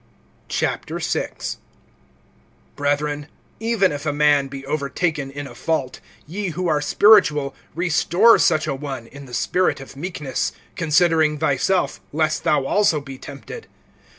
[0.51, 0.79] VI.
[2.75, 3.27] BRETHREN,
[3.59, 8.65] even if a man be overtaken in a fault, ye who are spiritual restore such
[8.65, 13.67] a one in the spirit of meekness; considering thyself, lest thou also be tempted.